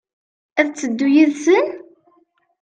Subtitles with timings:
[0.59, 1.67] Ad d-teddu yid-sen?